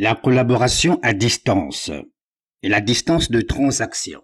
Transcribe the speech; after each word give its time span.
la 0.00 0.14
collaboration 0.14 0.98
à 1.02 1.12
distance 1.12 1.90
et 2.62 2.70
la 2.70 2.80
distance 2.80 3.30
de 3.30 3.42
transaction. 3.42 4.22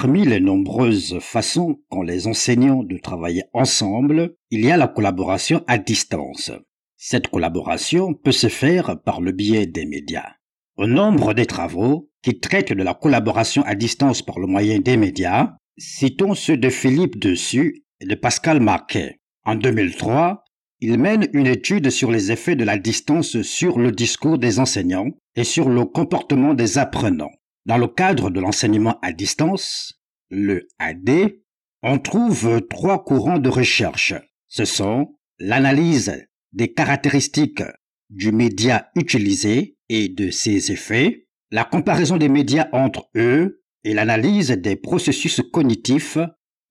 Parmi 0.00 0.24
les 0.24 0.38
nombreuses 0.38 1.18
façons 1.18 1.80
qu'ont 1.88 2.02
les 2.02 2.28
enseignants 2.28 2.84
de 2.84 2.98
travailler 2.98 3.42
ensemble, 3.52 4.36
il 4.52 4.64
y 4.64 4.70
a 4.70 4.76
la 4.76 4.86
collaboration 4.86 5.64
à 5.66 5.76
distance. 5.76 6.52
Cette 6.96 7.26
collaboration 7.26 8.14
peut 8.14 8.30
se 8.30 8.46
faire 8.46 9.02
par 9.02 9.20
le 9.20 9.32
biais 9.32 9.66
des 9.66 9.86
médias. 9.86 10.34
Au 10.76 10.86
nombre 10.86 11.34
des 11.34 11.46
travaux 11.46 12.12
qui 12.22 12.38
traitent 12.38 12.72
de 12.72 12.82
la 12.84 12.94
collaboration 12.94 13.64
à 13.64 13.74
distance 13.74 14.22
par 14.22 14.38
le 14.38 14.46
moyen 14.46 14.78
des 14.78 14.96
médias, 14.96 15.56
citons 15.76 16.36
ceux 16.36 16.56
de 16.56 16.70
Philippe 16.70 17.18
Dessus 17.18 17.82
et 17.98 18.06
de 18.06 18.14
Pascal 18.14 18.60
Marquet. 18.60 19.18
En 19.44 19.56
2003, 19.56 20.44
ils 20.78 20.96
mènent 20.96 21.26
une 21.32 21.48
étude 21.48 21.90
sur 21.90 22.12
les 22.12 22.30
effets 22.30 22.54
de 22.54 22.62
la 22.62 22.78
distance 22.78 23.42
sur 23.42 23.80
le 23.80 23.90
discours 23.90 24.38
des 24.38 24.60
enseignants 24.60 25.10
et 25.34 25.42
sur 25.42 25.68
le 25.68 25.84
comportement 25.86 26.54
des 26.54 26.78
apprenants. 26.78 27.32
Dans 27.68 27.76
le 27.76 27.86
cadre 27.86 28.30
de 28.30 28.40
l'enseignement 28.40 28.98
à 29.02 29.12
distance, 29.12 30.00
le 30.30 30.68
AD, 30.78 31.34
on 31.82 31.98
trouve 31.98 32.66
trois 32.66 33.04
courants 33.04 33.38
de 33.38 33.50
recherche. 33.50 34.14
Ce 34.46 34.64
sont 34.64 35.18
l'analyse 35.38 36.26
des 36.54 36.72
caractéristiques 36.72 37.62
du 38.08 38.32
média 38.32 38.88
utilisé 38.96 39.76
et 39.90 40.08
de 40.08 40.30
ses 40.30 40.72
effets, 40.72 41.28
la 41.50 41.64
comparaison 41.64 42.16
des 42.16 42.30
médias 42.30 42.68
entre 42.72 43.10
eux 43.16 43.62
et 43.84 43.92
l'analyse 43.92 44.48
des 44.48 44.76
processus 44.76 45.42
cognitifs 45.52 46.16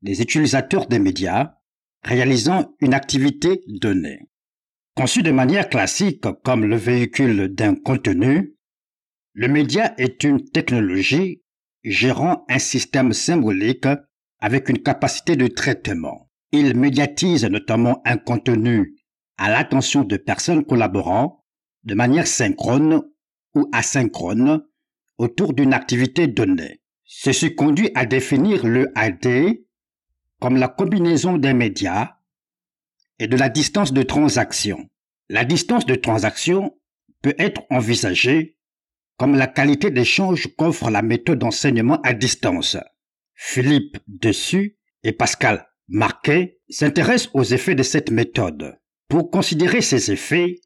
des 0.02 0.24
utilisateurs 0.24 0.88
des 0.88 0.98
médias 0.98 1.54
réalisant 2.02 2.74
une 2.80 2.96
activité 2.96 3.62
donnée. 3.68 4.22
Conçu 4.96 5.22
de 5.22 5.30
manière 5.30 5.70
classique 5.70 6.26
comme 6.44 6.66
le 6.66 6.76
véhicule 6.76 7.50
d'un 7.50 7.76
contenu, 7.76 8.57
le 9.38 9.48
média 9.48 9.94
est 10.00 10.24
une 10.24 10.44
technologie 10.50 11.44
gérant 11.84 12.44
un 12.50 12.58
système 12.58 13.14
symbolique 13.14 13.86
avec 14.40 14.68
une 14.68 14.82
capacité 14.82 15.36
de 15.36 15.46
traitement. 15.46 16.32
Il 16.52 16.76
médiatise 16.76 17.46
notamment 17.46 18.02
un 18.04 18.18
contenu 18.18 18.96
à 19.38 19.52
l'attention 19.52 20.04
de 20.04 20.18
personnes 20.18 20.66
collaborant 20.66 21.46
de 21.84 21.94
manière 21.94 22.26
synchrone 22.26 23.04
ou 23.54 23.70
asynchrone 23.74 24.64
autour 25.20 25.54
d'une 25.54 25.76
activité 25.76 26.26
donnée. 26.26 26.82
Ceci 27.04 27.54
conduit 27.54 27.92
à 27.94 28.08
définir 28.08 28.66
le 28.66 28.92
AD 28.96 29.60
comme 30.40 30.58
la 30.58 30.68
combinaison 30.68 31.38
des 31.38 31.54
médias 31.54 32.16
et 33.20 33.28
de 33.28 33.38
la 33.38 33.50
distance 33.50 33.94
de 33.94 34.02
transaction. 34.02 34.90
La 35.30 35.46
distance 35.46 35.86
de 35.86 35.94
transaction 35.94 36.76
peut 37.22 37.36
être 37.38 37.62
envisagée 37.70 38.57
comme 39.18 39.36
la 39.36 39.48
qualité 39.48 39.90
d'échange 39.90 40.48
qu'offre 40.56 40.90
la 40.90 41.02
méthode 41.02 41.40
d'enseignement 41.40 42.00
à 42.04 42.14
distance. 42.14 42.78
Philippe 43.34 43.98
Dessus 44.08 44.78
et 45.04 45.12
Pascal 45.12 45.68
Marquet 45.88 46.60
s'intéressent 46.70 47.32
aux 47.34 47.44
effets 47.44 47.76
de 47.76 47.84
cette 47.84 48.12
méthode. 48.12 48.78
Pour 49.08 49.32
considérer 49.32 49.82
ces 49.82 50.12
effets, 50.12 50.60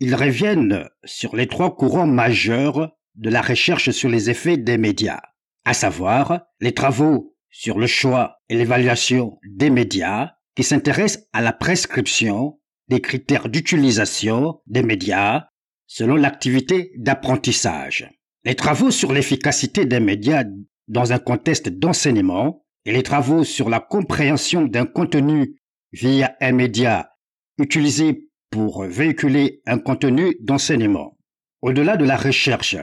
ils 0.00 0.14
reviennent 0.14 0.88
sur 1.04 1.34
les 1.34 1.46
trois 1.46 1.74
courants 1.74 2.06
majeurs 2.06 2.92
de 3.14 3.30
la 3.30 3.42
recherche 3.42 3.90
sur 3.90 4.08
les 4.08 4.30
effets 4.30 4.56
des 4.56 4.78
médias, 4.78 5.20
à 5.64 5.74
savoir 5.74 6.42
les 6.60 6.72
travaux 6.72 7.36
sur 7.48 7.78
le 7.78 7.86
choix 7.86 8.36
et 8.48 8.56
l'évaluation 8.56 9.38
des 9.44 9.70
médias 9.70 10.32
qui 10.54 10.62
s'intéressent 10.62 11.26
à 11.32 11.40
la 11.40 11.52
prescription 11.52 12.60
des 12.88 13.00
critères 13.00 13.48
d'utilisation 13.48 14.60
des 14.66 14.82
médias 14.82 15.46
selon 15.90 16.14
l'activité 16.14 16.92
d'apprentissage. 16.96 18.08
Les 18.44 18.54
travaux 18.54 18.92
sur 18.92 19.12
l'efficacité 19.12 19.86
des 19.86 19.98
médias 19.98 20.44
dans 20.86 21.12
un 21.12 21.18
contexte 21.18 21.68
d'enseignement 21.68 22.64
et 22.84 22.92
les 22.92 23.02
travaux 23.02 23.42
sur 23.42 23.68
la 23.68 23.80
compréhension 23.80 24.66
d'un 24.66 24.86
contenu 24.86 25.60
via 25.90 26.36
un 26.40 26.52
média 26.52 27.10
utilisé 27.58 28.28
pour 28.50 28.84
véhiculer 28.84 29.62
un 29.66 29.80
contenu 29.80 30.36
d'enseignement. 30.40 31.18
Au-delà 31.60 31.96
de 31.96 32.04
la 32.04 32.16
recherche 32.16 32.76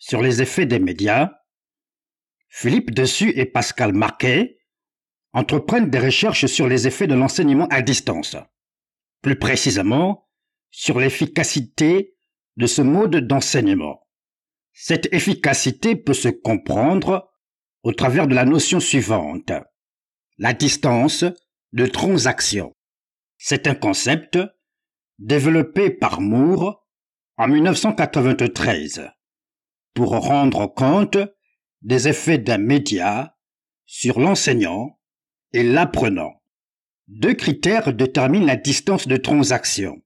sur 0.00 0.20
les 0.20 0.42
effets 0.42 0.66
des 0.66 0.80
médias, 0.80 1.30
Philippe 2.48 2.90
Dessus 2.90 3.30
et 3.36 3.46
Pascal 3.46 3.92
Marquet 3.92 4.58
entreprennent 5.32 5.90
des 5.90 6.00
recherches 6.00 6.46
sur 6.46 6.66
les 6.66 6.88
effets 6.88 7.06
de 7.06 7.14
l'enseignement 7.14 7.68
à 7.68 7.82
distance. 7.82 8.36
Plus 9.22 9.38
précisément, 9.38 10.26
sur 10.72 10.98
l'efficacité 10.98 12.15
de 12.56 12.66
ce 12.66 12.82
mode 12.82 13.16
d'enseignement. 13.26 14.06
Cette 14.72 15.12
efficacité 15.12 15.96
peut 15.96 16.14
se 16.14 16.28
comprendre 16.28 17.30
au 17.82 17.92
travers 17.92 18.26
de 18.26 18.34
la 18.34 18.44
notion 18.44 18.80
suivante. 18.80 19.52
La 20.38 20.52
distance 20.52 21.24
de 21.72 21.86
transaction. 21.86 22.74
C'est 23.38 23.66
un 23.66 23.74
concept 23.74 24.38
développé 25.18 25.90
par 25.90 26.20
Moore 26.20 26.86
en 27.36 27.48
1993 27.48 29.08
pour 29.94 30.10
rendre 30.10 30.66
compte 30.66 31.18
des 31.82 32.08
effets 32.08 32.38
d'un 32.38 32.58
média 32.58 33.36
sur 33.86 34.20
l'enseignant 34.20 34.98
et 35.52 35.62
l'apprenant. 35.62 36.42
Deux 37.08 37.34
critères 37.34 37.94
déterminent 37.94 38.46
la 38.46 38.56
distance 38.56 39.06
de 39.06 39.16
transaction 39.16 40.02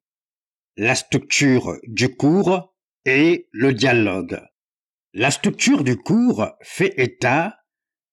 la 0.76 0.94
structure 0.94 1.78
du 1.86 2.14
cours 2.14 2.74
et 3.04 3.48
le 3.52 3.74
dialogue. 3.74 4.40
La 5.12 5.30
structure 5.30 5.84
du 5.84 5.96
cours 5.96 6.46
fait 6.62 6.94
état 6.96 7.58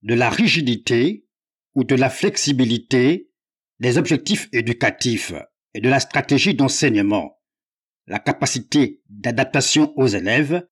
de 0.01 0.13
la 0.13 0.29
rigidité 0.29 1.27
ou 1.75 1.83
de 1.83 1.95
la 1.95 2.09
flexibilité 2.09 3.31
des 3.79 3.97
objectifs 3.97 4.49
éducatifs 4.51 5.33
et 5.73 5.81
de 5.81 5.89
la 5.89 5.99
stratégie 5.99 6.55
d'enseignement, 6.55 7.39
la 8.07 8.19
capacité 8.19 9.01
d'adaptation 9.09 9.93
aux 9.95 10.07
élèves 10.07 10.67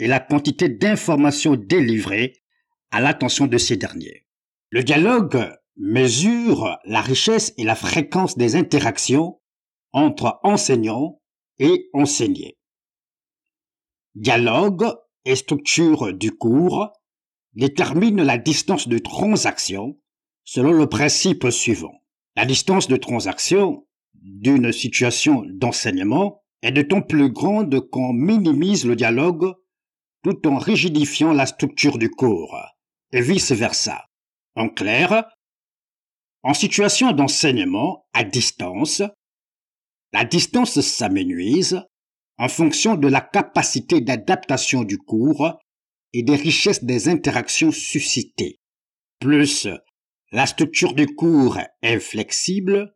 et 0.00 0.08
la 0.08 0.20
quantité 0.20 0.68
d'informations 0.68 1.54
délivrées 1.54 2.42
à 2.90 3.00
l'attention 3.00 3.46
de 3.46 3.58
ces 3.58 3.76
derniers. 3.76 4.26
Le 4.70 4.82
dialogue 4.82 5.54
mesure 5.76 6.78
la 6.84 7.00
richesse 7.00 7.54
et 7.56 7.64
la 7.64 7.76
fréquence 7.76 8.36
des 8.36 8.56
interactions 8.56 9.40
entre 9.92 10.40
enseignants 10.42 11.20
et 11.58 11.88
enseignés. 11.92 12.56
Dialogue 14.14 14.86
et 15.24 15.36
structure 15.36 16.12
du 16.12 16.32
cours 16.32 16.92
déterminent 17.54 18.22
la 18.24 18.38
distance 18.38 18.88
de 18.88 18.98
transaction 18.98 19.98
selon 20.44 20.72
le 20.72 20.86
principe 20.86 21.50
suivant. 21.50 22.02
La 22.36 22.46
distance 22.46 22.88
de 22.88 22.96
transaction 22.96 23.86
d'une 24.14 24.72
situation 24.72 25.44
d'enseignement 25.46 26.42
est 26.62 26.72
d'autant 26.72 27.02
plus 27.02 27.30
grande 27.30 27.80
qu'on 27.90 28.12
minimise 28.12 28.86
le 28.86 28.96
dialogue 28.96 29.54
tout 30.22 30.46
en 30.48 30.58
rigidifiant 30.58 31.32
la 31.32 31.46
structure 31.46 31.98
du 31.98 32.10
cours, 32.10 32.56
et 33.12 33.20
vice-versa. 33.20 34.06
En 34.56 34.68
clair, 34.68 35.24
en 36.42 36.54
situation 36.54 37.12
d'enseignement 37.12 38.06
à 38.12 38.24
distance, 38.24 39.02
la 40.12 40.24
distance 40.24 40.80
s'amenuise 40.80 41.82
en 42.38 42.48
fonction 42.48 42.94
de 42.94 43.08
la 43.08 43.20
capacité 43.20 44.00
d'adaptation 44.00 44.84
du 44.84 44.98
cours 44.98 45.58
et 46.12 46.22
des 46.22 46.36
richesses 46.36 46.84
des 46.84 47.08
interactions 47.08 47.72
suscitées. 47.72 48.58
Plus 49.20 49.66
la 50.30 50.46
structure 50.46 50.94
du 50.94 51.06
cours 51.06 51.58
est 51.82 51.98
flexible, 51.98 52.94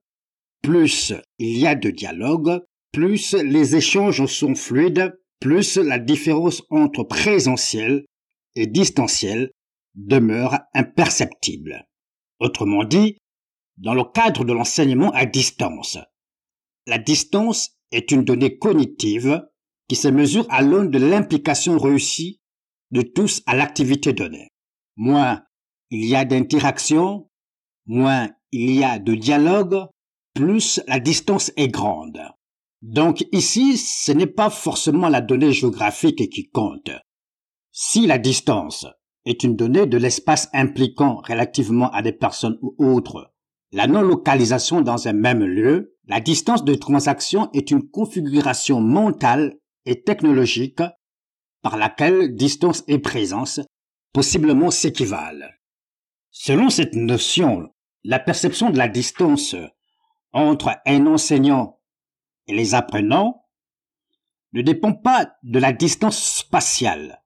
plus 0.62 1.12
il 1.38 1.59
y 1.59 1.67
a 1.67 1.75
de 1.75 1.91
dialogue, 1.91 2.61
plus 2.93 3.35
les 3.35 3.75
échanges 3.76 4.26
sont 4.26 4.55
fluides, 4.55 5.19
plus 5.41 5.76
la 5.76 5.99
différence 5.99 6.62
entre 6.70 7.03
présentiel 7.03 8.05
et 8.55 8.67
distanciel 8.67 9.50
demeure 9.94 10.59
imperceptible. 10.75 11.85
Autrement 12.38 12.85
dit, 12.85 13.19
dans 13.76 13.94
le 13.94 14.05
cadre 14.05 14.44
de 14.44 14.53
l'enseignement 14.53 15.11
à 15.12 15.26
distance, 15.26 15.99
la 16.87 16.99
distance 16.99 17.70
est 17.90 18.11
une 18.11 18.25
donnée 18.25 18.58
cognitive 18.58 19.43
qui 19.88 19.96
se 19.96 20.08
mesure 20.08 20.46
à 20.50 20.62
l'aune 20.62 20.90
de 20.90 20.99
l'implication 20.99 21.79
réussie 21.79 22.40
de 22.90 23.02
tous 23.02 23.43
à 23.46 23.55
l'activité 23.55 24.12
donnée. 24.12 24.49
Moins 24.96 25.43
il 25.90 26.06
y 26.06 26.14
a 26.14 26.25
d'interaction, 26.25 27.29
moins 27.87 28.31
il 28.50 28.75
y 28.75 28.84
a 28.84 28.99
de 28.99 29.14
dialogue, 29.14 29.87
plus 30.34 30.81
la 30.87 31.00
distance 31.00 31.52
est 31.56 31.69
grande. 31.69 32.20
Donc 32.81 33.25
ici, 33.32 33.76
ce 33.76 34.12
n'est 34.12 34.26
pas 34.26 34.50
forcément 34.50 35.08
la 35.08 35.20
donnée 35.20 35.52
géographique 35.52 36.31
qui 36.31 36.49
compte. 36.50 36.90
Si 37.70 38.06
la 38.06 38.19
distance 38.19 38.87
est 39.25 39.44
une 39.44 39.56
donnée 39.56 39.87
de 39.87 39.99
l'espace 39.99 40.49
impliquant 40.52 41.23
relativement 41.26 41.90
à 41.90 42.02
des 42.02 42.12
personnes 42.12 42.58
ou 42.61 42.75
autres 42.78 43.32
la 43.73 43.87
non-localisation 43.87 44.82
dans 44.82 45.08
un 45.08 45.14
même 45.14 45.44
lieu, 45.44 45.92
la 46.06 46.20
distance 46.20 46.64
de 46.64 46.75
transaction 46.75 47.50
est 47.52 47.70
une 47.70 47.88
configuration 47.88 48.81
mentale 48.81 49.58
et 49.87 50.02
technologique 50.02 50.82
par 51.62 51.76
laquelle 51.76 52.34
distance 52.34 52.82
et 52.88 52.99
présence 52.99 53.60
possiblement 54.12 54.70
s'équivalent. 54.70 55.49
Selon 56.31 56.70
cette 56.70 56.94
notion, 56.94 57.72
la 58.04 58.19
perception 58.19 58.70
de 58.70 58.78
la 58.78 58.88
distance 58.88 59.54
entre 60.32 60.76
un 60.87 61.06
enseignant 61.06 61.81
et 62.46 62.54
les 62.54 62.75
apprenants 62.75 63.46
ne 64.52 64.62
dépend 64.62 64.93
pas 64.93 65.32
de 65.43 65.58
la 65.58 65.72
distance 65.72 66.38
spatiale 66.40 67.22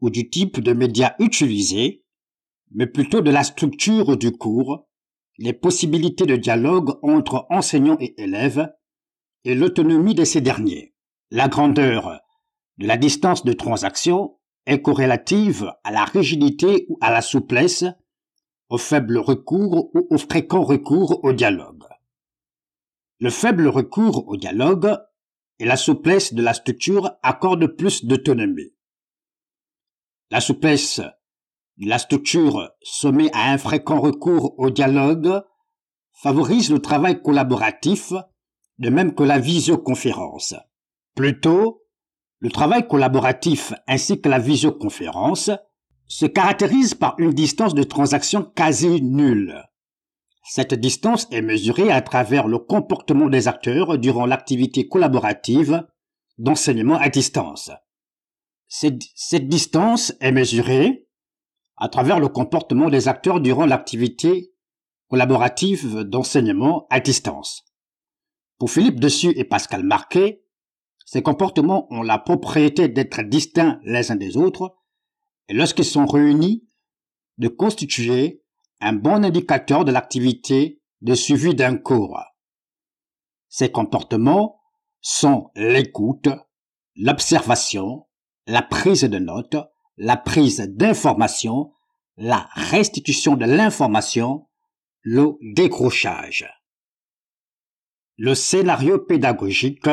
ou 0.00 0.10
du 0.10 0.30
type 0.30 0.60
de 0.60 0.72
média 0.72 1.16
utilisé, 1.18 2.04
mais 2.70 2.86
plutôt 2.86 3.20
de 3.20 3.30
la 3.30 3.42
structure 3.42 4.16
du 4.16 4.32
cours, 4.32 4.87
les 5.38 5.52
possibilités 5.52 6.26
de 6.26 6.36
dialogue 6.36 6.98
entre 7.02 7.46
enseignants 7.48 7.96
et 8.00 8.20
élèves 8.20 8.68
et 9.44 9.54
l'autonomie 9.54 10.14
de 10.14 10.24
ces 10.24 10.40
derniers. 10.40 10.94
La 11.30 11.48
grandeur 11.48 12.20
de 12.78 12.86
la 12.86 12.96
distance 12.96 13.44
de 13.44 13.52
transaction 13.52 14.38
est 14.66 14.82
corrélative 14.82 15.72
à 15.84 15.92
la 15.92 16.04
rigidité 16.04 16.86
ou 16.88 16.98
à 17.00 17.10
la 17.10 17.22
souplesse, 17.22 17.84
au 18.68 18.78
faible 18.78 19.18
recours 19.18 19.94
ou 19.94 20.06
au 20.10 20.18
fréquent 20.18 20.62
recours 20.62 21.24
au 21.24 21.32
dialogue. 21.32 21.84
Le 23.20 23.30
faible 23.30 23.66
recours 23.66 24.28
au 24.28 24.36
dialogue 24.36 24.96
et 25.58 25.64
la 25.64 25.76
souplesse 25.76 26.34
de 26.34 26.42
la 26.42 26.54
structure 26.54 27.12
accordent 27.22 27.66
plus 27.66 28.04
d'autonomie. 28.04 28.74
La 30.30 30.40
souplesse 30.40 31.00
la 31.86 31.98
structure 31.98 32.70
sommée 32.82 33.30
à 33.32 33.52
un 33.52 33.58
fréquent 33.58 34.00
recours 34.00 34.54
au 34.58 34.70
dialogue 34.70 35.42
favorise 36.12 36.70
le 36.70 36.80
travail 36.80 37.22
collaboratif, 37.22 38.12
de 38.78 38.90
même 38.90 39.14
que 39.14 39.22
la 39.22 39.38
visioconférence. 39.38 40.54
Plutôt, 41.14 41.84
le 42.40 42.50
travail 42.50 42.86
collaboratif 42.86 43.72
ainsi 43.86 44.20
que 44.20 44.28
la 44.28 44.38
visioconférence 44.38 45.50
se 46.06 46.26
caractérisent 46.26 46.94
par 46.94 47.14
une 47.18 47.32
distance 47.32 47.74
de 47.74 47.82
transaction 47.82 48.42
quasi 48.42 49.02
nulle. 49.02 49.64
Cette 50.44 50.74
distance 50.74 51.28
est 51.30 51.42
mesurée 51.42 51.92
à 51.92 52.00
travers 52.00 52.48
le 52.48 52.58
comportement 52.58 53.28
des 53.28 53.48
acteurs 53.48 53.98
durant 53.98 54.24
l'activité 54.24 54.88
collaborative 54.88 55.86
d'enseignement 56.38 56.96
à 56.96 57.10
distance. 57.10 57.70
Cette, 58.66 59.02
cette, 59.14 59.48
distance 59.48 60.14
est 60.20 60.32
mesurée 60.32 61.07
à 61.78 61.88
travers 61.88 62.20
le 62.20 62.28
comportement 62.28 62.90
des 62.90 63.08
acteurs 63.08 63.40
durant 63.40 63.66
l'activité 63.66 64.52
collaborative 65.08 66.02
d'enseignement 66.02 66.86
à 66.90 67.00
distance. 67.00 67.64
Pour 68.58 68.70
Philippe 68.70 69.00
Dessus 69.00 69.32
et 69.36 69.44
Pascal 69.44 69.84
Marquet, 69.84 70.42
ces 71.06 71.22
comportements 71.22 71.86
ont 71.90 72.02
la 72.02 72.18
propriété 72.18 72.88
d'être 72.88 73.22
distincts 73.22 73.80
les 73.84 74.10
uns 74.10 74.16
des 74.16 74.36
autres 74.36 74.76
et 75.48 75.54
lorsqu'ils 75.54 75.84
sont 75.84 76.06
réunis, 76.06 76.68
de 77.38 77.48
constituer 77.48 78.42
un 78.80 78.92
bon 78.92 79.24
indicateur 79.24 79.84
de 79.84 79.92
l'activité 79.92 80.82
de 81.00 81.14
suivi 81.14 81.54
d'un 81.54 81.76
cours. 81.76 82.20
Ces 83.48 83.70
comportements 83.70 84.60
sont 85.00 85.50
l'écoute, 85.54 86.28
l'observation, 86.96 88.06
la 88.46 88.62
prise 88.62 89.04
de 89.04 89.18
notes, 89.18 89.56
la 89.98 90.16
prise 90.16 90.60
d'information, 90.60 91.72
la 92.16 92.48
restitution 92.54 93.36
de 93.36 93.44
l'information, 93.44 94.48
le 95.02 95.32
décrochage. 95.42 96.48
Le 98.16 98.34
scénario 98.34 98.98
pédagogique 98.98 99.88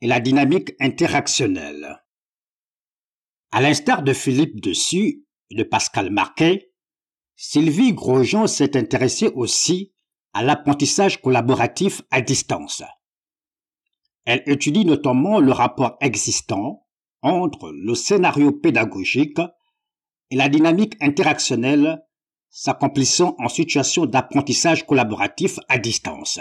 et 0.00 0.06
la 0.06 0.20
dynamique 0.20 0.72
interactionnelle. 0.80 2.02
À 3.50 3.60
l'instar 3.60 4.02
de 4.02 4.12
Philippe 4.12 4.60
Dessus 4.60 5.24
et 5.50 5.56
de 5.56 5.62
Pascal 5.62 6.10
Marquet, 6.10 6.72
Sylvie 7.36 7.92
Grosjean 7.92 8.46
s'est 8.46 8.76
intéressée 8.76 9.28
aussi 9.28 9.94
à 10.32 10.42
l'apprentissage 10.42 11.22
collaboratif 11.22 12.02
à 12.10 12.20
distance. 12.20 12.82
Elle 14.24 14.42
étudie 14.46 14.84
notamment 14.84 15.40
le 15.40 15.52
rapport 15.52 15.96
existant 16.00 16.87
entre 17.22 17.70
le 17.70 17.94
scénario 17.94 18.52
pédagogique 18.52 19.40
et 20.30 20.36
la 20.36 20.48
dynamique 20.48 20.96
interactionnelle 21.00 22.02
s'accomplissant 22.50 23.34
en 23.38 23.48
situation 23.48 24.06
d'apprentissage 24.06 24.86
collaboratif 24.86 25.58
à 25.68 25.78
distance. 25.78 26.40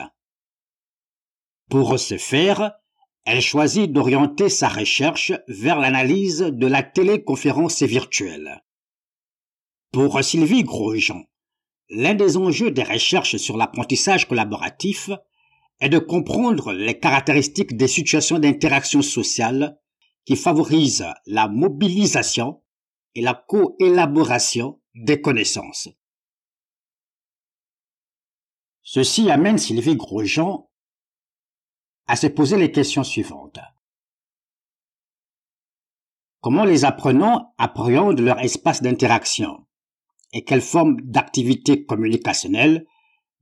Pour 1.69 1.99
ce 1.99 2.17
faire, 2.17 2.73
elle 3.25 3.41
choisit 3.41 3.91
d'orienter 3.91 4.47
sa 4.47 4.69
recherche 4.69 5.33
vers 5.47 5.79
l'analyse 5.79 6.39
de 6.39 6.67
la 6.67 6.81
téléconférence 6.81 7.83
virtuelle. 7.83 8.63
Pour 9.91 10.23
Sylvie 10.23 10.63
Grosjean, 10.63 11.23
l'un 11.89 12.13
des 12.13 12.37
enjeux 12.37 12.71
des 12.71 12.83
recherches 12.83 13.37
sur 13.37 13.57
l'apprentissage 13.57 14.27
collaboratif 14.27 15.09
est 15.79 15.89
de 15.89 15.99
comprendre 15.99 16.71
les 16.71 16.99
caractéristiques 16.99 17.75
des 17.75 17.87
situations 17.87 18.39
d'interaction 18.39 19.01
sociale 19.01 19.77
qui 20.27 20.35
favorisent 20.35 21.07
la 21.25 21.47
mobilisation 21.47 22.61
et 23.15 23.21
la 23.21 23.33
coélaboration 23.33 24.81
des 24.93 25.21
connaissances. 25.21 25.87
Ceci 28.83 29.31
amène 29.31 29.57
Sylvie 29.57 29.95
Grosjean 29.95 30.69
à 32.07 32.17
se 32.17 32.27
poser 32.27 32.57
les 32.57 32.73
questions 32.73 33.05
suivantes. 33.05 33.59
Comment 36.41 36.65
les 36.65 36.83
apprenants 36.83 37.53
appréhendent 37.57 38.19
leur 38.19 38.41
espace 38.41 38.81
d'interaction 38.81 39.65
et 40.33 40.43
quelles 40.43 40.61
formes 40.61 40.99
d'activités 41.03 41.85
communicationnelles 41.85 42.85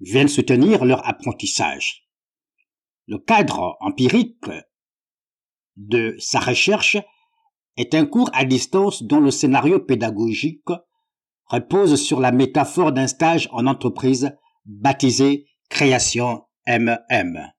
viennent 0.02 0.28
soutenir 0.28 0.86
leur 0.86 1.08
apprentissage? 1.08 2.08
Le 3.08 3.18
cadre 3.18 3.76
empirique 3.80 4.46
de 5.76 6.16
sa 6.20 6.40
recherche 6.40 6.98
est 7.78 7.94
un 7.94 8.06
cours 8.06 8.30
à 8.34 8.46
distance 8.46 9.04
dont 9.04 9.20
le 9.20 9.32
scénario 9.32 9.80
pédagogique 9.80 10.70
repose 11.46 12.02
sur 12.02 12.20
la 12.20 12.32
métaphore 12.32 12.92
d'un 12.92 13.08
stage 13.08 13.50
en 13.52 13.68
entreprise 13.68 14.32
baptisé 14.66 15.48
Création 15.70 16.44
MM. 16.68 17.52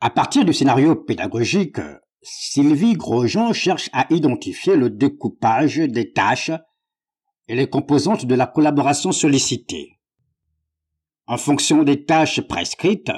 À 0.00 0.10
partir 0.10 0.44
du 0.44 0.52
scénario 0.52 0.94
pédagogique, 0.94 1.80
Sylvie 2.22 2.94
Grosjean 2.94 3.52
cherche 3.52 3.88
à 3.92 4.06
identifier 4.12 4.76
le 4.76 4.90
découpage 4.90 5.78
des 5.78 6.12
tâches 6.12 6.50
et 7.48 7.54
les 7.54 7.68
composantes 7.68 8.26
de 8.26 8.34
la 8.34 8.46
collaboration 8.46 9.12
sollicitée. 9.12 10.00
En 11.26 11.38
fonction 11.38 11.82
des 11.82 12.04
tâches 12.04 12.40
prescrites, 12.40 13.12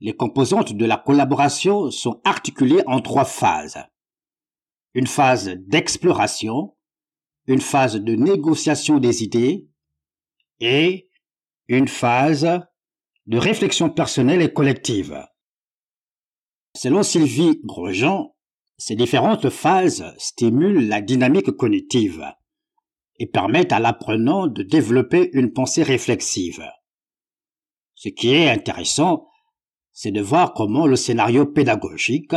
les 0.00 0.14
composantes 0.14 0.72
de 0.72 0.84
la 0.84 0.96
collaboration 0.96 1.90
sont 1.90 2.20
articulées 2.24 2.82
en 2.86 3.00
trois 3.00 3.24
phases. 3.24 3.78
Une 4.94 5.06
phase 5.06 5.48
d'exploration, 5.66 6.76
une 7.46 7.60
phase 7.60 7.96
de 7.96 8.14
négociation 8.14 8.98
des 8.98 9.22
idées 9.22 9.68
et 10.60 11.08
une 11.66 11.88
phase 11.88 12.60
de 13.26 13.38
réflexion 13.38 13.90
personnelle 13.90 14.42
et 14.42 14.52
collective. 14.52 15.24
Selon 16.74 17.02
Sylvie 17.02 17.60
Grosjean, 17.64 18.34
ces 18.76 18.94
différentes 18.94 19.50
phases 19.50 20.14
stimulent 20.18 20.88
la 20.88 21.00
dynamique 21.00 21.50
cognitive 21.50 22.24
et 23.18 23.26
permettent 23.26 23.72
à 23.72 23.80
l'apprenant 23.80 24.46
de 24.46 24.62
développer 24.62 25.30
une 25.32 25.52
pensée 25.52 25.82
réflexive. 25.82 26.64
Ce 27.96 28.08
qui 28.08 28.30
est 28.30 28.48
intéressant, 28.48 29.27
c'est 30.00 30.12
de 30.12 30.20
voir 30.20 30.54
comment 30.54 30.86
le 30.86 30.94
scénario 30.94 31.44
pédagogique, 31.44 32.36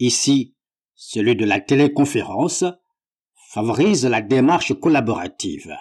ici 0.00 0.56
celui 0.96 1.36
de 1.36 1.44
la 1.44 1.60
téléconférence, 1.60 2.64
favorise 3.36 4.04
la 4.04 4.20
démarche 4.20 4.74
collaborative. 4.80 5.76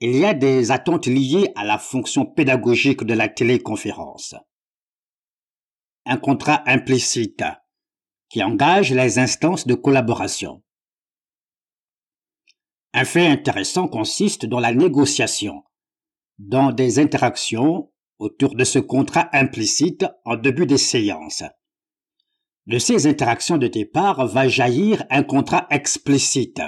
Il 0.00 0.16
y 0.16 0.24
a 0.24 0.32
des 0.32 0.70
attentes 0.70 1.08
liées 1.08 1.52
à 1.56 1.64
la 1.66 1.76
fonction 1.76 2.24
pédagogique 2.24 3.04
de 3.04 3.12
la 3.12 3.28
téléconférence. 3.28 4.34
Un 6.06 6.16
contrat 6.16 6.62
implicite 6.64 7.44
qui 8.30 8.42
engage 8.42 8.94
les 8.94 9.18
instances 9.18 9.66
de 9.66 9.74
collaboration. 9.74 10.62
Un 12.94 13.04
fait 13.04 13.26
intéressant 13.26 13.88
consiste 13.88 14.46
dans 14.46 14.60
la 14.60 14.72
négociation, 14.72 15.64
dans 16.38 16.72
des 16.72 16.98
interactions 16.98 17.90
autour 18.20 18.54
de 18.54 18.64
ce 18.64 18.78
contrat 18.78 19.28
implicite 19.32 20.06
en 20.24 20.36
début 20.36 20.66
des 20.66 20.78
séances. 20.78 21.42
De 22.66 22.78
ces 22.78 23.08
interactions 23.08 23.56
de 23.56 23.66
départ 23.66 24.26
va 24.26 24.46
jaillir 24.46 25.02
un 25.10 25.24
contrat 25.24 25.66
explicite. 25.70 26.60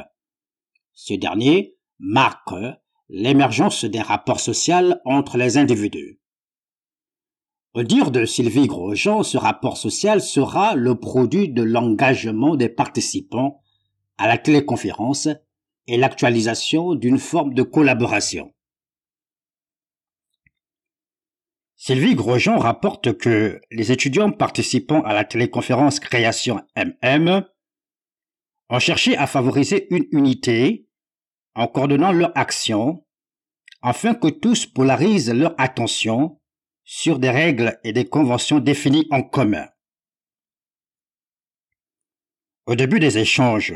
Ce 0.95 1.15
dernier 1.15 1.77
marque 2.01 2.55
l'émergence 3.09 3.85
des 3.85 4.01
rapports 4.01 4.41
sociaux 4.41 4.95
entre 5.05 5.37
les 5.37 5.59
individus. 5.59 6.19
Au 7.75 7.83
dire 7.83 8.11
de 8.11 8.25
Sylvie 8.25 8.67
Grosjean, 8.67 9.23
ce 9.23 9.37
rapport 9.37 9.77
social 9.77 10.21
sera 10.23 10.75
le 10.75 10.99
produit 10.99 11.51
de 11.51 11.63
l'engagement 11.63 12.57
des 12.57 12.69
participants 12.71 13.61
à 14.17 14.27
la 14.27 14.39
téléconférence 14.39 15.29
et 15.87 15.97
l'actualisation 15.99 16.95
d'une 16.95 17.19
forme 17.19 17.55
de 17.55 17.63
collaboration. 17.63 18.53
Sylvie 21.85 22.15
Grosjean 22.15 22.59
rapporte 22.61 23.19
que 23.19 23.61
les 23.73 23.91
étudiants 23.91 24.31
participant 24.31 25.03
à 25.03 25.13
la 25.15 25.25
téléconférence 25.25 25.99
Création 25.99 26.61
MM 26.77 27.45
ont 28.69 28.79
cherché 28.79 29.17
à 29.17 29.27
favoriser 29.27 29.93
une 29.93 30.07
unité 30.13 30.87
en 31.57 31.67
coordonnant 31.67 32.13
leur 32.13 32.31
action 32.39 33.05
afin 33.83 34.15
que 34.15 34.29
tous 34.29 34.65
polarisent 34.65 35.35
leur 35.35 35.57
attention 35.59 36.41
sur 36.85 37.19
des 37.19 37.31
règles 37.31 37.81
et 37.83 37.93
des 37.93 38.09
conventions 38.09 38.61
définies 38.61 39.09
en 39.11 39.25
commun. 39.25 39.69
Au 42.67 42.77
début 42.77 43.01
des 43.01 43.19
échanges, 43.19 43.75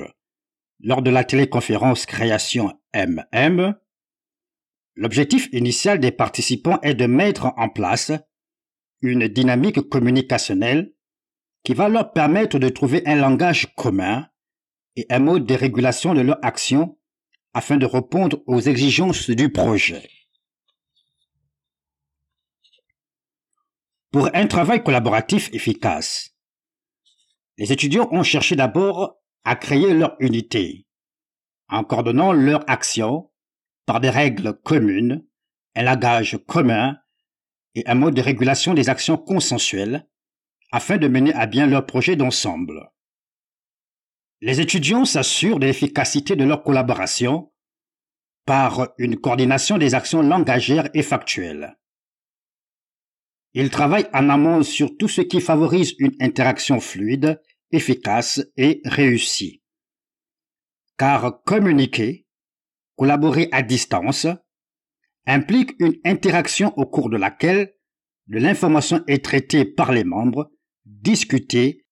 lors 0.79 1.03
de 1.03 1.11
la 1.11 1.25
téléconférence 1.25 2.07
Création 2.07 2.73
MM, 2.95 3.75
L'objectif 4.97 5.49
initial 5.53 6.01
des 6.01 6.11
participants 6.11 6.81
est 6.81 6.95
de 6.95 7.07
mettre 7.07 7.53
en 7.59 7.69
place 7.69 8.13
une 9.03 9.29
dynamique 9.29 9.81
communicationnelle 9.91 10.95
qui 11.63 11.75
va 11.75 11.91
leur 11.91 12.13
permettre 12.13 12.59
de 12.59 12.71
trouver 12.71 13.03
un 13.07 13.17
langage 13.17 13.75
commun 13.75 14.27
et 14.97 15.07
un 15.11 15.19
mode 15.19 15.45
de 15.45 15.55
régulation 15.55 16.15
de 16.15 16.23
leur 16.23 16.39
action 16.43 16.99
afin 17.53 17.77
de 17.77 17.85
répondre 17.85 18.43
aux 18.47 18.61
exigences 18.61 19.29
du 19.29 19.53
projet. 19.53 20.09
Pour 24.13 24.31
un 24.35 24.47
travail 24.47 24.83
collaboratif 24.83 25.53
efficace, 25.53 26.35
les 27.59 27.71
étudiants 27.71 28.09
ont 28.13 28.23
cherché 28.23 28.57
d'abord 28.57 29.19
à 29.45 29.57
créer 29.57 29.93
leur 29.93 30.17
unité, 30.21 30.87
en 31.69 31.85
coordonnant 31.85 32.33
leur 32.33 32.65
action 32.71 33.31
par 33.87 34.01
des 34.01 34.11
règles 34.11 34.59
communes, 34.63 35.25
un 35.75 35.83
langage 35.83 36.39
commun 36.47 36.99
et 37.75 37.87
un 37.87 37.95
mode 37.95 38.15
de 38.15 38.23
régulation 38.23 38.75
des 38.75 38.89
actions 38.89 39.17
consensuelles 39.17 40.07
afin 40.73 40.99
de 40.99 41.09
mener 41.09 41.33
à 41.35 41.47
bien 41.47 41.67
leur 41.67 41.87
projet 41.87 42.17
d'ensemble. 42.17 42.91
Les 44.41 44.61
étudiants 44.61 45.05
s'assurent 45.05 45.61
de 45.61 45.67
l'efficacité 45.67 46.37
de 46.37 46.45
leur 46.45 46.63
collaboration 46.63 47.53
par 48.45 48.91
une 48.99 49.17
coordination 49.17 49.79
des 49.79 49.95
actions 49.95 50.23
langagères 50.23 50.89
et 50.95 51.03
factuelles. 51.03 51.79
Ils 53.55 53.71
travaillent 53.71 54.09
en 54.13 54.29
amont 54.29 54.63
sur 54.63 54.97
tout 54.99 55.09
ce 55.09 55.23
qui 55.23 55.41
favorise 55.41 55.95
une 55.99 56.15
interaction 56.21 56.79
fluide, 56.79 57.41
efficace 57.73 58.41
et 58.57 58.83
réussie. 58.85 59.63
Car 60.99 61.43
communiquer, 61.45 62.26
collaborer 62.97 63.49
à 63.53 63.63
distance 63.63 64.27
implique 65.27 65.73
une 65.79 65.97
interaction 66.05 66.77
au 66.77 66.87
cours 66.87 67.11
de 67.11 67.17
laquelle 67.17 67.75
de 68.27 68.39
l'information 68.39 69.05
est 69.07 69.25
traitée 69.25 69.65
par 69.65 69.93
les 69.93 70.05
membres, 70.05 70.51
discutée, 70.85 71.87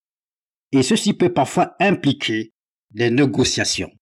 et 0.73 0.83
ceci 0.83 1.15
peut 1.15 1.33
parfois 1.33 1.77
impliquer 1.79 2.55
des 2.91 3.11
négociations. 3.11 3.93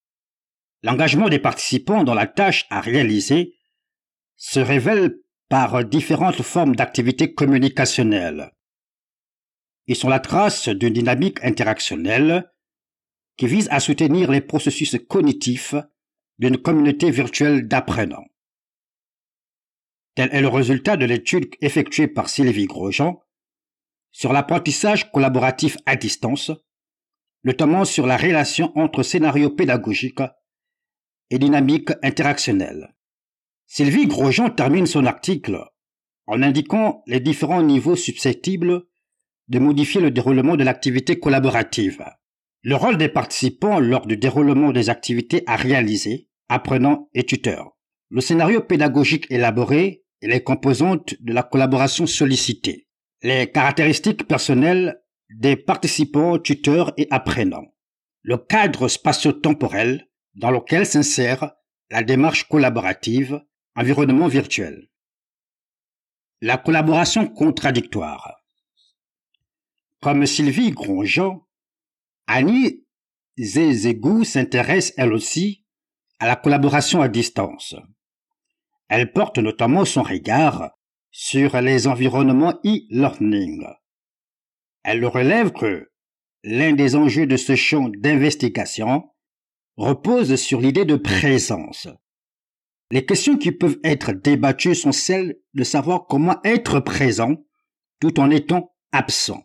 L'engagement 0.82 1.28
des 1.28 1.38
participants 1.38 2.04
dans 2.04 2.14
la 2.14 2.26
tâche 2.26 2.66
à 2.71 2.80
réaliser 2.80 3.54
se 4.37 4.61
révèle 4.61 5.14
par 5.49 5.85
différentes 5.85 6.42
formes 6.42 6.75
d'activités 6.75 7.35
communicationnelles. 7.35 8.52
Ils 9.87 9.97
sont 9.97 10.09
la 10.09 10.21
trace 10.21 10.68
d'une 10.68 10.92
dynamique 10.92 11.42
interactionnelle 11.44 12.50
qui 13.37 13.47
vise 13.47 13.68
à 13.71 13.80
soutenir 13.80 14.30
les 14.30 14.40
processus 14.40 14.97
cognitifs 15.09 15.75
d'une 16.39 16.59
communauté 16.59 17.11
virtuelle 17.11 17.69
d'apprenants. 17.69 18.27
Tel 20.15 20.29
est 20.33 20.41
le 20.41 20.49
résultat 20.49 20.97
de 20.97 21.07
l'étude 21.07 21.55
effectuée 21.61 22.09
par 22.09 22.29
Sylvie 22.29 22.67
Grosjean 22.67 23.23
sur 24.11 24.33
l'apprentissage 24.33 25.11
collaboratif 25.11 25.79
à 25.87 25.97
distance, 25.97 26.51
notamment 27.45 27.85
sur 27.85 28.07
la 28.07 28.17
relation 28.17 28.77
entre 28.79 29.03
scénario 29.03 29.51
pédagogique 29.51 30.21
et 31.31 31.39
dynamique 31.39 31.91
interactionnelle. 32.03 32.95
Sylvie 33.67 34.07
Grosjean 34.07 34.51
termine 34.51 34.87
son 34.87 35.07
article 35.07 35.65
en 36.27 36.43
indiquant 36.43 37.03
les 37.07 37.21
différents 37.21 37.62
niveaux 37.62 37.97
susceptibles 37.97 38.85
de 39.49 39.59
modifier 39.59 40.01
le 40.01 40.11
déroulement 40.11 40.57
de 40.57 40.65
l'activité 40.65 41.19
collaborative. 41.19 42.05
Le 42.64 42.76
rôle 42.76 42.97
des 42.97 43.09
participants 43.09 43.81
lors 43.81 44.07
du 44.07 44.16
déroulement 44.16 44.71
des 44.71 44.88
activités 44.88 45.42
à 45.47 45.57
réaliser 45.57 46.28
apprenants 46.49 47.09
et 47.12 47.25
tuteurs. 47.25 47.76
Le 48.09 48.21
scénario 48.21 48.61
pédagogique 48.61 49.26
élaboré 49.31 50.04
et 50.21 50.28
les 50.28 50.45
composantes 50.45 51.14
de 51.21 51.33
la 51.33 51.42
collaboration 51.42 52.07
sollicitée. 52.07 52.87
Les 53.23 53.50
caractéristiques 53.50 54.28
personnelles 54.28 55.02
des 55.31 55.57
participants, 55.57 56.38
tuteurs 56.38 56.92
et 56.97 57.09
apprenants. 57.11 57.75
Le 58.23 58.37
cadre 58.37 58.87
spatio-temporel 58.87 60.09
dans 60.37 60.52
lequel 60.52 60.87
s'insère 60.87 61.54
la 61.90 62.04
démarche 62.04 62.49
collaborative, 62.49 63.42
environnement 63.75 64.28
virtuel. 64.28 64.88
La 66.40 66.59
collaboration 66.59 67.26
contradictoire. 67.26 68.37
Comme 70.00 70.26
Sylvie 70.26 70.71
Grosjean, 70.71 71.45
Annie 72.26 72.85
Zezegou 73.38 74.25
s'intéresse 74.25 74.93
elle 74.97 75.12
aussi 75.12 75.64
à 76.19 76.26
la 76.26 76.37
collaboration 76.37 77.00
à 77.00 77.09
distance. 77.09 77.75
Elle 78.88 79.12
porte 79.12 79.38
notamment 79.38 79.85
son 79.85 80.02
regard 80.02 80.71
sur 81.11 81.61
les 81.61 81.87
environnements 81.87 82.59
e-learning. 82.64 83.67
Elle 84.83 85.05
relève 85.05 85.52
que 85.52 85.91
l'un 86.45 86.73
des 86.73 86.97
enjeux 86.97 87.26
de 87.26 87.37
ce 87.37 87.57
champ 87.57 87.88
d'investigation 87.88 89.09
repose 89.76 90.37
sur 90.37 90.61
l'idée 90.61 90.85
de 90.85 90.97
présence. 90.97 91.88
Les 92.91 93.07
questions 93.07 93.38
qui 93.38 93.52
peuvent 93.52 93.79
être 93.85 94.12
débattues 94.12 94.75
sont 94.75 94.93
celles 94.93 95.37
de 95.55 95.64
savoir 95.64 96.07
comment 96.07 96.41
être 96.45 96.81
présent 96.81 97.37
tout 98.00 98.21
en 98.21 98.31
étant 98.31 98.75
absent. 98.93 99.43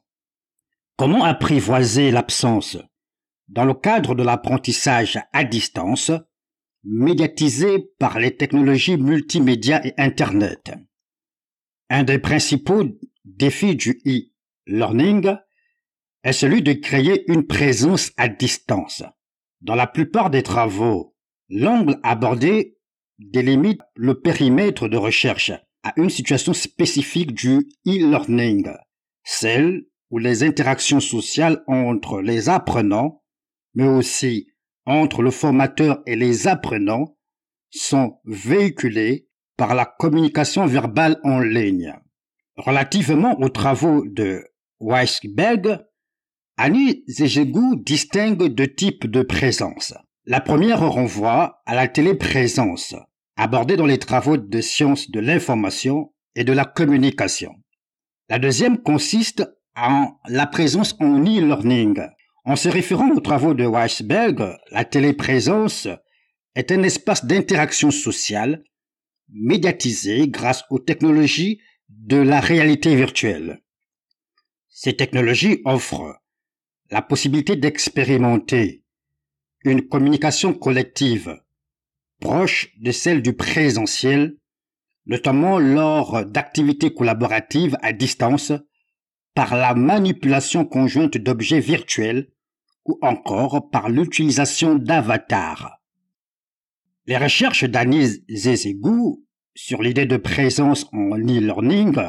Comment 0.97 1.25
apprivoiser 1.25 2.09
l'absence? 2.09 2.75
Dans 3.49 3.65
le 3.65 3.75
cadre 3.75 4.15
de 4.15 4.23
l'apprentissage 4.23 5.19
à 5.31 5.43
distance, 5.43 6.11
médiatisé 6.83 7.87
par 7.99 8.19
les 8.19 8.35
technologies 8.35 8.97
multimédia 8.97 9.85
et 9.85 9.93
Internet. 9.99 10.71
Un 11.91 12.03
des 12.03 12.17
principaux 12.17 12.83
défis 13.25 13.75
du 13.75 14.01
e-learning 14.07 15.35
est 16.23 16.33
celui 16.33 16.63
de 16.63 16.73
créer 16.73 17.31
une 17.31 17.45
présence 17.45 18.11
à 18.17 18.27
distance. 18.27 19.03
Dans 19.61 19.75
la 19.75 19.85
plupart 19.85 20.31
des 20.31 20.41
travaux, 20.41 21.15
l'angle 21.47 21.99
abordé 22.01 22.75
délimite 23.19 23.81
le 23.95 24.19
périmètre 24.19 24.87
de 24.87 24.97
recherche 24.97 25.51
à 25.83 25.93
une 25.95 26.09
situation 26.09 26.53
spécifique 26.53 27.33
du 27.35 27.69
e-learning, 27.85 28.71
celle 29.23 29.85
où 30.09 30.19
les 30.19 30.43
interactions 30.43 30.99
sociales 30.99 31.63
entre 31.67 32.21
les 32.21 32.49
apprenants, 32.49 33.23
mais 33.73 33.87
aussi 33.87 34.47
entre 34.85 35.21
le 35.21 35.31
formateur 35.31 36.01
et 36.05 36.15
les 36.15 36.47
apprenants, 36.47 37.17
sont 37.69 38.19
véhiculées 38.25 39.27
par 39.57 39.75
la 39.75 39.85
communication 39.85 40.65
verbale 40.65 41.19
en 41.23 41.39
ligne. 41.39 41.93
Relativement 42.55 43.39
aux 43.39 43.49
travaux 43.49 44.05
de 44.07 44.45
Weisberg, 44.79 45.79
Annie 46.57 47.03
Zejegou 47.07 47.75
distingue 47.75 48.47
deux 48.47 48.73
types 48.73 49.05
de 49.05 49.21
présence. 49.21 49.93
La 50.25 50.41
première 50.41 50.79
renvoie 50.79 51.61
à 51.65 51.75
la 51.75 51.87
téléprésence, 51.87 52.95
abordée 53.35 53.77
dans 53.77 53.85
les 53.85 53.99
travaux 53.99 54.37
de 54.37 54.61
sciences 54.61 55.11
de 55.11 55.19
l'information 55.19 56.13
et 56.35 56.43
de 56.43 56.53
la 56.53 56.65
communication. 56.65 57.53
La 58.29 58.39
deuxième 58.39 58.81
consiste 58.81 59.47
en 59.77 60.19
la 60.27 60.47
présence 60.47 60.95
en 60.99 61.23
e-learning. 61.23 62.01
En 62.45 62.55
se 62.55 62.67
référant 62.67 63.11
aux 63.11 63.19
travaux 63.19 63.53
de 63.53 63.65
Weisberg, 63.65 64.57
la 64.71 64.85
téléprésence 64.85 65.87
est 66.55 66.71
un 66.71 66.81
espace 66.83 67.25
d'interaction 67.25 67.91
sociale 67.91 68.63
médiatisé 69.29 70.27
grâce 70.27 70.63
aux 70.69 70.79
technologies 70.79 71.59
de 71.89 72.17
la 72.17 72.39
réalité 72.39 72.95
virtuelle. 72.95 73.61
Ces 74.67 74.95
technologies 74.95 75.61
offrent 75.65 76.21
la 76.89 77.01
possibilité 77.01 77.55
d'expérimenter 77.55 78.83
une 79.63 79.87
communication 79.87 80.53
collective 80.53 81.39
proche 82.19 82.69
de 82.79 82.91
celle 82.91 83.21
du 83.21 83.33
présentiel, 83.33 84.37
notamment 85.05 85.59
lors 85.59 86.25
d'activités 86.25 86.93
collaboratives 86.93 87.77
à 87.81 87.93
distance 87.93 88.53
par 89.37 89.55
la 89.55 89.75
manipulation 89.75 90.65
conjointe 90.65 91.19
d'objets 91.19 91.59
virtuels 91.59 92.27
ou 92.85 92.97
encore 93.03 93.69
par 93.69 93.87
l'utilisation 93.87 94.73
d'avatars. 94.73 95.79
Les 97.05 97.17
recherches 97.17 97.65
d'Anis 97.65 98.23
Zezegou 98.27 99.27
sur 99.53 99.83
l'idée 99.83 100.07
de 100.07 100.17
présence 100.17 100.87
en 100.91 101.19
e-learning 101.19 101.99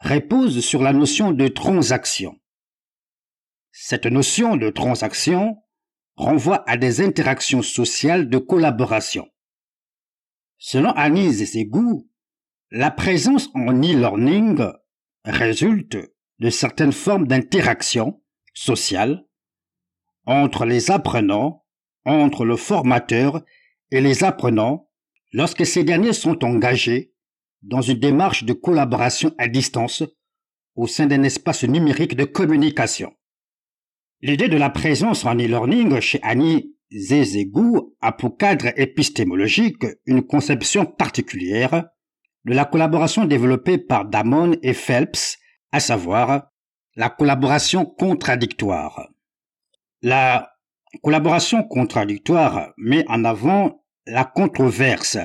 reposent 0.00 0.64
sur 0.64 0.82
la 0.82 0.94
notion 0.94 1.32
de 1.32 1.48
transaction. 1.48 2.40
Cette 3.70 4.06
notion 4.06 4.56
de 4.56 4.70
transaction 4.70 5.58
renvoie 6.16 6.64
à 6.66 6.78
des 6.78 7.02
interactions 7.02 7.60
sociales 7.60 8.30
de 8.30 8.38
collaboration. 8.38 9.28
Selon 10.56 10.92
Anis 10.92 11.30
Zezegou, 11.30 12.08
la 12.70 12.90
présence 12.90 13.50
en 13.52 13.82
e-learning 13.82 14.64
résulte 15.26 16.13
de 16.38 16.50
certaines 16.50 16.92
formes 16.92 17.26
d'interaction 17.26 18.22
sociale 18.52 19.24
entre 20.26 20.64
les 20.64 20.90
apprenants, 20.90 21.64
entre 22.04 22.44
le 22.44 22.56
formateur 22.56 23.42
et 23.90 24.00
les 24.00 24.24
apprenants 24.24 24.88
lorsque 25.32 25.66
ces 25.66 25.84
derniers 25.84 26.12
sont 26.12 26.44
engagés 26.44 27.12
dans 27.62 27.80
une 27.80 27.98
démarche 27.98 28.44
de 28.44 28.52
collaboration 28.52 29.34
à 29.38 29.48
distance 29.48 30.02
au 30.76 30.86
sein 30.86 31.06
d'un 31.06 31.22
espace 31.22 31.64
numérique 31.64 32.16
de 32.16 32.24
communication. 32.24 33.12
L'idée 34.20 34.48
de 34.48 34.56
la 34.56 34.70
présence 34.70 35.24
en 35.24 35.34
e-learning 35.34 36.00
chez 36.00 36.20
Annie 36.22 36.74
Zezegou 36.92 37.96
a 38.00 38.12
pour 38.12 38.36
cadre 38.36 38.72
épistémologique 38.76 39.84
une 40.06 40.22
conception 40.22 40.86
particulière 40.86 41.86
de 42.44 42.52
la 42.52 42.64
collaboration 42.64 43.24
développée 43.24 43.78
par 43.78 44.04
Damon 44.04 44.56
et 44.62 44.74
Phelps, 44.74 45.38
à 45.74 45.80
savoir 45.80 46.52
la 46.94 47.10
collaboration 47.10 47.84
contradictoire. 47.84 49.08
La 50.02 50.52
collaboration 51.02 51.64
contradictoire 51.64 52.72
met 52.76 53.04
en 53.08 53.24
avant 53.24 53.84
la 54.06 54.24
controverse 54.24 55.18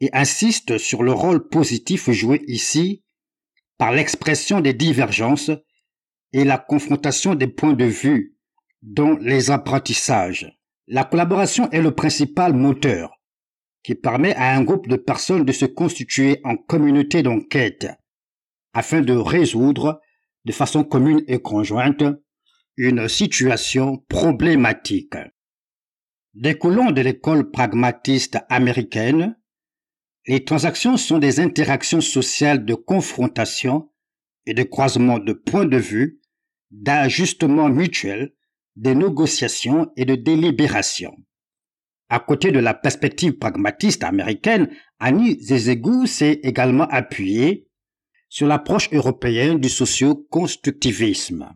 et 0.00 0.10
insiste 0.12 0.76
sur 0.76 1.02
le 1.02 1.12
rôle 1.12 1.48
positif 1.48 2.10
joué 2.10 2.42
ici 2.48 3.02
par 3.78 3.92
l'expression 3.92 4.60
des 4.60 4.74
divergences 4.74 5.50
et 6.34 6.44
la 6.44 6.58
confrontation 6.58 7.34
des 7.34 7.48
points 7.48 7.72
de 7.72 7.86
vue 7.86 8.36
dans 8.82 9.16
les 9.20 9.50
apprentissages. 9.50 10.52
La 10.86 11.04
collaboration 11.04 11.70
est 11.70 11.80
le 11.80 11.94
principal 11.94 12.52
moteur 12.52 13.22
qui 13.82 13.94
permet 13.94 14.34
à 14.34 14.54
un 14.54 14.64
groupe 14.64 14.86
de 14.86 14.96
personnes 14.96 15.46
de 15.46 15.52
se 15.52 15.64
constituer 15.64 16.42
en 16.44 16.58
communauté 16.58 17.22
d'enquête 17.22 17.88
afin 18.72 19.00
de 19.00 19.12
résoudre 19.12 20.00
de 20.44 20.52
façon 20.52 20.84
commune 20.84 21.22
et 21.28 21.40
conjointe 21.40 22.02
une 22.76 23.08
situation 23.08 23.98
problématique. 24.08 25.14
Découlant 26.34 26.90
de 26.90 27.02
l'école 27.02 27.50
pragmatiste 27.50 28.38
américaine, 28.48 29.36
les 30.26 30.44
transactions 30.44 30.96
sont 30.96 31.18
des 31.18 31.40
interactions 31.40 32.00
sociales 32.00 32.64
de 32.64 32.74
confrontation 32.74 33.90
et 34.46 34.54
de 34.54 34.62
croisement 34.62 35.18
de 35.18 35.32
points 35.32 35.66
de 35.66 35.76
vue 35.76 36.20
d'ajustement 36.70 37.68
mutuel, 37.68 38.32
de 38.76 38.92
négociation 38.92 39.92
et 39.96 40.06
de 40.06 40.14
délibération. 40.14 41.14
À 42.08 42.20
côté 42.20 42.50
de 42.50 42.58
la 42.58 42.72
perspective 42.72 43.38
pragmatiste 43.38 44.04
américaine, 44.04 44.70
Annie 44.98 45.38
Zezegou 45.42 46.06
s'est 46.06 46.40
également 46.42 46.86
appuyée 46.88 47.68
sur 48.32 48.46
l'approche 48.46 48.90
européenne 48.92 49.58
du 49.58 49.68
socio-constructivisme. 49.68 51.54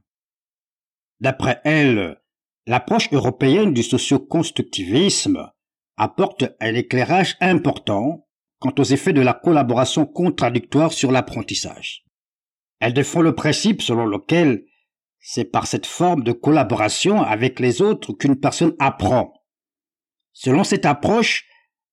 D'après 1.21 1.59
elle, 1.65 2.21
l'approche 2.67 3.11
européenne 3.15 3.73
du 3.73 3.83
socio-constructivisme 3.83 5.51
apporte 5.97 6.45
un 6.61 6.75
éclairage 6.75 7.39
important 7.41 8.29
quant 8.59 8.75
aux 8.79 8.85
effets 8.85 9.15
de 9.15 9.23
la 9.23 9.33
collaboration 9.33 10.05
contradictoire 10.05 10.93
sur 10.93 11.13
l'apprentissage. 11.13 12.05
Elle 12.79 12.93
défend 12.93 13.23
le 13.23 13.35
principe 13.35 13.81
selon 13.81 14.05
lequel 14.05 14.67
c'est 15.19 15.47
par 15.47 15.67
cette 15.67 15.87
forme 15.87 16.25
de 16.25 16.33
collaboration 16.33 17.23
avec 17.23 17.59
les 17.59 17.81
autres 17.81 18.13
qu'une 18.13 18.39
personne 18.39 18.77
apprend. 18.79 19.33
Selon 20.35 20.63
cette 20.63 20.85
approche, 20.85 21.47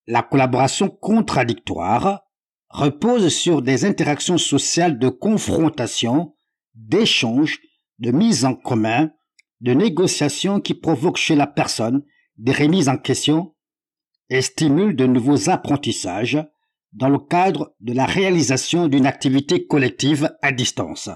la 0.07 0.23
collaboration 0.23 0.89
contradictoire 0.89 2.25
repose 2.73 3.29
sur 3.29 3.61
des 3.61 3.85
interactions 3.85 4.39
sociales 4.39 4.97
de 4.97 5.07
confrontation, 5.07 6.35
d'échange, 6.73 7.59
de 7.99 8.11
mise 8.11 8.45
en 8.45 8.55
commun, 8.55 9.11
de 9.61 9.73
négociation 9.73 10.59
qui 10.59 10.73
provoquent 10.73 11.17
chez 11.17 11.35
la 11.35 11.47
personne 11.47 12.03
des 12.37 12.51
remises 12.51 12.89
en 12.89 12.97
question 12.97 13.55
et 14.29 14.41
stimulent 14.41 14.95
de 14.95 15.05
nouveaux 15.05 15.49
apprentissages 15.49 16.43
dans 16.91 17.09
le 17.09 17.19
cadre 17.19 17.75
de 17.79 17.93
la 17.93 18.05
réalisation 18.05 18.87
d'une 18.87 19.05
activité 19.05 19.67
collective 19.67 20.35
à 20.41 20.51
distance. 20.51 21.09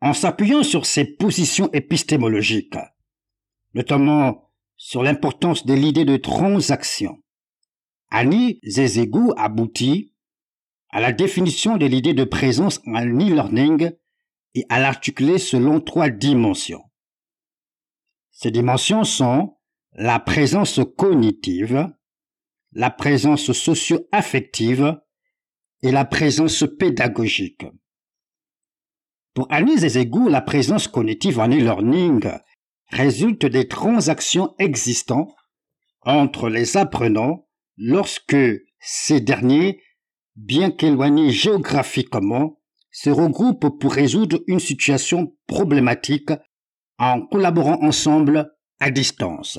En 0.00 0.14
s'appuyant 0.14 0.62
sur 0.62 0.86
ces 0.86 1.04
positions 1.04 1.70
épistémologiques, 1.72 2.78
notamment 3.74 4.50
sur 4.76 5.02
l'importance 5.02 5.66
de 5.66 5.74
l'idée 5.74 6.04
de 6.04 6.16
transaction, 6.16 7.18
Annie 8.10 8.60
Zezegou 8.62 9.32
aboutit 9.36 10.14
à 10.90 11.00
la 11.00 11.12
définition 11.12 11.76
de 11.76 11.86
l'idée 11.86 12.14
de 12.14 12.24
présence 12.24 12.80
en 12.86 13.04
e-learning 13.04 13.92
et 14.54 14.64
à 14.68 14.80
l'articuler 14.80 15.38
selon 15.38 15.80
trois 15.80 16.08
dimensions. 16.08 16.84
Ces 18.30 18.50
dimensions 18.50 19.04
sont 19.04 19.56
la 19.92 20.18
présence 20.20 20.80
cognitive, 20.96 21.92
la 22.72 22.90
présence 22.90 23.52
socio-affective 23.52 25.00
et 25.82 25.90
la 25.90 26.04
présence 26.04 26.64
pédagogique. 26.78 27.66
Pour 29.34 29.46
Annie 29.50 29.78
Zezegou, 29.78 30.28
la 30.28 30.40
présence 30.40 30.88
cognitive 30.88 31.38
en 31.38 31.48
e-learning 31.48 32.30
résulte 32.88 33.46
des 33.46 33.68
transactions 33.68 34.54
existantes 34.58 35.34
entre 36.02 36.48
les 36.48 36.76
apprenants 36.76 37.45
lorsque 37.76 38.36
ces 38.80 39.20
derniers, 39.20 39.82
bien 40.34 40.70
qu'éloignés 40.70 41.30
géographiquement, 41.30 42.60
se 42.90 43.10
regroupent 43.10 43.78
pour 43.78 43.92
résoudre 43.92 44.40
une 44.46 44.60
situation 44.60 45.34
problématique 45.46 46.30
en 46.98 47.20
collaborant 47.26 47.82
ensemble 47.82 48.52
à 48.80 48.90
distance. 48.90 49.58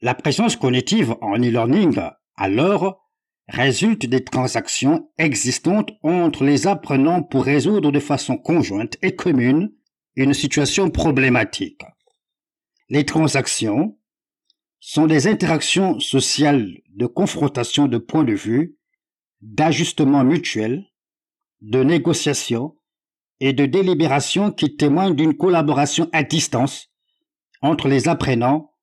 La 0.00 0.14
présence 0.14 0.56
cognitive 0.56 1.14
en 1.20 1.36
e-learning, 1.36 2.00
alors, 2.36 3.10
résulte 3.48 4.06
des 4.06 4.24
transactions 4.24 5.10
existantes 5.18 5.90
entre 6.02 6.44
les 6.44 6.66
apprenants 6.66 7.22
pour 7.22 7.44
résoudre 7.44 7.90
de 7.92 8.00
façon 8.00 8.38
conjointe 8.38 8.96
et 9.02 9.14
commune 9.14 9.72
une 10.16 10.34
situation 10.34 10.90
problématique. 10.90 11.82
Les 12.88 13.04
transactions 13.04 13.98
sont 14.80 15.06
des 15.06 15.26
interactions 15.26 16.00
sociales 16.00 16.80
de 16.88 17.06
confrontation 17.06 17.86
de 17.86 17.98
points 17.98 18.24
de 18.24 18.32
vue, 18.32 18.76
d'ajustement 19.42 20.24
mutuel, 20.24 20.86
de 21.60 21.82
négociation 21.82 22.76
et 23.40 23.52
de 23.52 23.66
délibération 23.66 24.50
qui 24.50 24.76
témoignent 24.76 25.14
d'une 25.14 25.36
collaboration 25.36 26.08
à 26.12 26.22
distance 26.22 26.88
entre 27.62 27.88
les 27.88 28.08
apprenants 28.08 28.74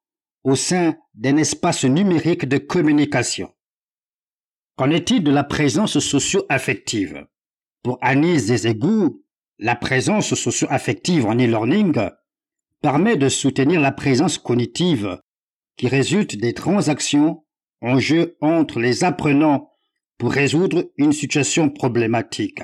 au 0.44 0.56
sein 0.56 0.96
d'un 1.16 1.38
espace 1.38 1.84
numérique 1.84 2.46
de 2.46 2.58
communication. 2.58 3.54
Qu'en 4.76 4.92
est-il 4.92 5.24
de 5.24 5.32
la 5.32 5.44
présence 5.44 5.98
socio-affective? 5.98 7.28
Pour 7.82 7.98
Anis 8.02 8.48
Zezegou, 8.48 9.24
la 9.58 9.76
présence 9.76 10.36
socio-affective 10.36 11.26
en 11.26 11.36
e-learning 11.36 12.12
permet 12.82 13.18
de 13.18 13.30
soutenir 13.30 13.82
la 13.82 13.92
présence 13.92 14.38
cognitive 14.38 15.20
qui 15.78 15.88
résulte 15.88 16.36
des 16.36 16.54
transactions 16.54 17.44
en 17.82 18.00
jeu 18.00 18.36
entre 18.42 18.80
les 18.80 19.04
apprenants 19.04 19.72
pour 20.18 20.32
résoudre 20.32 20.92
une 20.98 21.14
situation 21.14 21.70
problématique. 21.70 22.62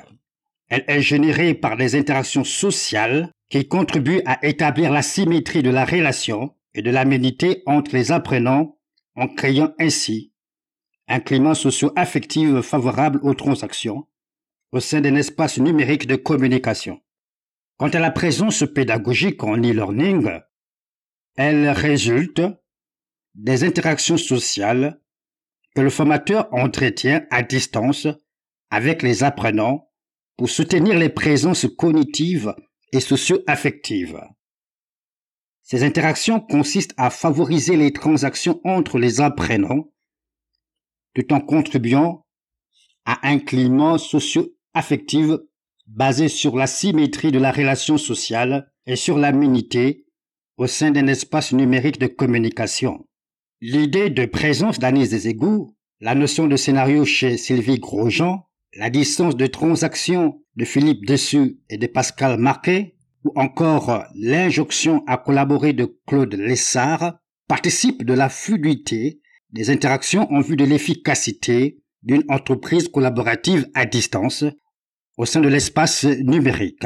Elle 0.68 0.84
est 0.88 1.02
générée 1.02 1.54
par 1.54 1.76
des 1.76 1.94
interactions 1.94 2.44
sociales 2.44 3.30
qui 3.48 3.68
contribuent 3.68 4.22
à 4.26 4.44
établir 4.44 4.90
la 4.90 5.02
symétrie 5.02 5.62
de 5.62 5.70
la 5.70 5.84
relation 5.84 6.54
et 6.74 6.82
de 6.82 6.90
l'aménité 6.90 7.62
entre 7.66 7.94
les 7.94 8.10
apprenants 8.10 8.76
en 9.14 9.28
créant 9.28 9.72
ainsi 9.78 10.32
un 11.06 11.20
climat 11.20 11.54
socio-affectif 11.54 12.60
favorable 12.62 13.20
aux 13.22 13.34
transactions 13.34 14.08
au 14.72 14.80
sein 14.80 15.00
d'un 15.00 15.14
espace 15.14 15.58
numérique 15.58 16.08
de 16.08 16.16
communication. 16.16 17.00
Quant 17.76 17.90
à 17.90 18.00
la 18.00 18.10
présence 18.10 18.64
pédagogique 18.74 19.44
en 19.44 19.56
e-learning, 19.56 20.40
elle 21.36 21.68
résulte 21.68 22.42
des 23.34 23.64
interactions 23.64 24.16
sociales 24.16 25.00
que 25.74 25.80
le 25.80 25.90
formateur 25.90 26.48
entretient 26.52 27.26
à 27.30 27.42
distance 27.42 28.06
avec 28.70 29.02
les 29.02 29.24
apprenants 29.24 29.90
pour 30.36 30.48
soutenir 30.48 30.98
les 30.98 31.08
présences 31.08 31.66
cognitives 31.76 32.54
et 32.92 33.00
socio-affectives. 33.00 34.20
Ces 35.62 35.82
interactions 35.82 36.40
consistent 36.40 36.94
à 36.96 37.10
favoriser 37.10 37.76
les 37.76 37.92
transactions 37.92 38.60
entre 38.64 38.98
les 38.98 39.20
apprenants 39.20 39.90
tout 41.14 41.32
en 41.32 41.40
contribuant 41.40 42.26
à 43.04 43.28
un 43.28 43.38
climat 43.38 43.98
socio-affectif 43.98 45.30
basé 45.86 46.28
sur 46.28 46.56
la 46.56 46.66
symétrie 46.66 47.32
de 47.32 47.38
la 47.38 47.52
relation 47.52 47.98
sociale 47.98 48.72
et 48.86 48.96
sur 48.96 49.16
l'aménité 49.16 50.06
au 50.56 50.66
sein 50.66 50.90
d'un 50.90 51.06
espace 51.06 51.52
numérique 51.52 51.98
de 51.98 52.06
communication. 52.06 53.06
L'idée 53.66 54.10
de 54.10 54.26
présence 54.26 54.78
d'Anis 54.78 55.08
des 55.08 55.26
égouts, 55.26 55.74
la 55.98 56.14
notion 56.14 56.46
de 56.46 56.54
scénario 56.54 57.06
chez 57.06 57.38
Sylvie 57.38 57.78
Grosjean, 57.78 58.46
la 58.76 58.90
distance 58.90 59.38
de 59.38 59.46
transaction 59.46 60.42
de 60.56 60.66
Philippe 60.66 61.06
Dessus 61.06 61.60
et 61.70 61.78
de 61.78 61.86
Pascal 61.86 62.38
Marquet, 62.38 62.94
ou 63.24 63.32
encore 63.36 64.04
l'injonction 64.14 65.02
à 65.06 65.16
collaborer 65.16 65.72
de 65.72 65.98
Claude 66.06 66.34
Lessard, 66.34 67.16
participent 67.48 68.04
de 68.04 68.12
la 68.12 68.28
fluidité 68.28 69.22
des 69.48 69.70
interactions 69.70 70.30
en 70.30 70.42
vue 70.42 70.56
de 70.56 70.66
l'efficacité 70.66 71.80
d'une 72.02 72.24
entreprise 72.28 72.88
collaborative 72.88 73.66
à 73.72 73.86
distance 73.86 74.44
au 75.16 75.24
sein 75.24 75.40
de 75.40 75.48
l'espace 75.48 76.04
numérique. 76.04 76.84